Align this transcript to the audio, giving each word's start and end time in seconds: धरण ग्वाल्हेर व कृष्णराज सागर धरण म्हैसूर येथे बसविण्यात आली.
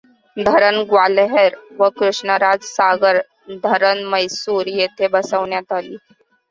धरण 0.37 0.77
ग्वाल्हेर 0.85 1.55
व 1.79 1.89
कृष्णराज 1.99 2.63
सागर 2.65 3.21
धरण 3.63 4.03
म्हैसूर 4.05 4.67
येथे 4.69 5.07
बसविण्यात 5.09 5.73
आली. 5.73 5.95